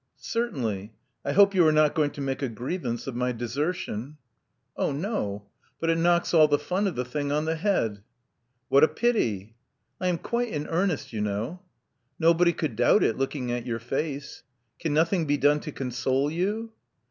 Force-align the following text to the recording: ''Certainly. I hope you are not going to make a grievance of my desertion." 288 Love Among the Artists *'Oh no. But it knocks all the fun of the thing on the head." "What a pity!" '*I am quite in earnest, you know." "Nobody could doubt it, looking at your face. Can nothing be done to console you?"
''Certainly. 0.17 0.93
I 1.23 1.33
hope 1.33 1.53
you 1.53 1.63
are 1.67 1.71
not 1.71 1.93
going 1.93 2.09
to 2.13 2.21
make 2.21 2.41
a 2.41 2.49
grievance 2.49 3.05
of 3.05 3.15
my 3.15 3.31
desertion." 3.31 4.17
288 4.75 4.77
Love 4.77 4.89
Among 4.89 5.01
the 5.01 5.07
Artists 5.07 5.07
*'Oh 5.07 5.09
no. 5.09 5.49
But 5.79 5.89
it 5.91 5.97
knocks 5.99 6.33
all 6.33 6.47
the 6.47 6.57
fun 6.57 6.87
of 6.87 6.95
the 6.95 7.05
thing 7.05 7.31
on 7.31 7.45
the 7.45 7.55
head." 7.55 8.01
"What 8.67 8.83
a 8.83 8.87
pity!" 8.87 9.57
'*I 9.99 10.07
am 10.07 10.17
quite 10.17 10.47
in 10.49 10.65
earnest, 10.65 11.13
you 11.13 11.21
know." 11.21 11.61
"Nobody 12.17 12.51
could 12.53 12.75
doubt 12.75 13.03
it, 13.03 13.15
looking 13.19 13.51
at 13.51 13.67
your 13.67 13.77
face. 13.77 14.41
Can 14.79 14.95
nothing 14.95 15.27
be 15.27 15.37
done 15.37 15.59
to 15.59 15.71
console 15.71 16.31
you?" 16.31 16.71